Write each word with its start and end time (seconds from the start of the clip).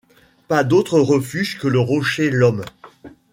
Pas 0.47 0.63
d’autre 0.63 0.99
refuge 0.99 1.59
que 1.59 1.67
le 1.67 1.79
rocher 1.79 2.31
l’Homme. 2.31 2.63